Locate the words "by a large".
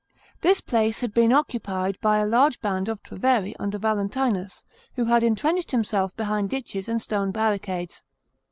2.01-2.59